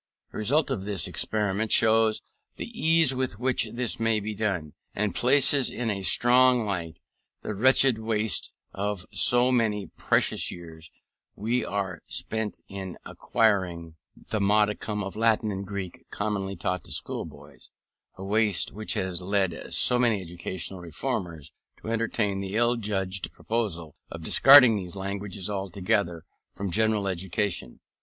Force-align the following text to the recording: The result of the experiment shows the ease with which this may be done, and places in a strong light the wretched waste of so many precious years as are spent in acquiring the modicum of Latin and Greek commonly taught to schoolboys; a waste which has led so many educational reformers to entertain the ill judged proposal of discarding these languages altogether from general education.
The 0.31 0.39
result 0.39 0.71
of 0.71 0.83
the 0.83 0.99
experiment 1.05 1.71
shows 1.71 2.23
the 2.55 2.65
ease 2.65 3.13
with 3.13 3.37
which 3.37 3.67
this 3.71 3.99
may 3.99 4.19
be 4.19 4.33
done, 4.33 4.73
and 4.95 5.13
places 5.13 5.69
in 5.69 5.91
a 5.91 6.01
strong 6.01 6.65
light 6.65 6.97
the 7.41 7.53
wretched 7.53 7.99
waste 7.99 8.51
of 8.73 9.05
so 9.11 9.51
many 9.51 9.91
precious 9.95 10.49
years 10.49 10.89
as 11.39 11.63
are 11.65 12.01
spent 12.07 12.61
in 12.67 12.97
acquiring 13.05 13.95
the 14.15 14.41
modicum 14.41 15.03
of 15.03 15.15
Latin 15.15 15.51
and 15.51 15.67
Greek 15.67 16.03
commonly 16.09 16.55
taught 16.55 16.83
to 16.85 16.91
schoolboys; 16.91 17.69
a 18.15 18.23
waste 18.23 18.71
which 18.71 18.95
has 18.95 19.21
led 19.21 19.71
so 19.71 19.99
many 19.99 20.19
educational 20.19 20.79
reformers 20.79 21.51
to 21.79 21.89
entertain 21.91 22.39
the 22.39 22.55
ill 22.55 22.75
judged 22.75 23.31
proposal 23.31 23.95
of 24.09 24.23
discarding 24.23 24.75
these 24.77 24.95
languages 24.95 25.47
altogether 25.47 26.23
from 26.55 26.71
general 26.71 27.07
education. 27.07 27.79